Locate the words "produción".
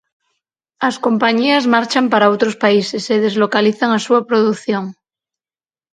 4.29-4.83